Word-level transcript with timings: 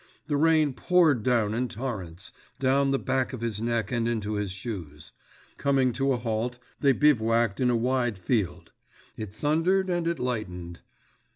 The 0.25 0.35
rain 0.35 0.73
poured 0.73 1.21
down 1.21 1.53
in 1.53 1.67
torrents, 1.67 2.31
down 2.57 2.89
the 2.89 2.97
back 2.97 3.33
of 3.33 3.41
his 3.41 3.61
neck 3.61 3.91
and 3.91 4.07
into 4.07 4.33
his 4.33 4.49
shoes. 4.51 5.11
Coming 5.57 5.93
to 5.93 6.11
a 6.11 6.17
halt, 6.17 6.57
they 6.79 6.91
bivouacked 6.91 7.59
in 7.59 7.69
a 7.69 7.75
wide 7.77 8.17
field. 8.17 8.71
It 9.15 9.29
thundered 9.29 9.91
and 9.91 10.07
it 10.07 10.17
lightened. 10.17 10.79